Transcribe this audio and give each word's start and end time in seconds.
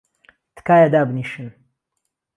تکایە 0.55 0.87
دابنیشن! 0.93 1.49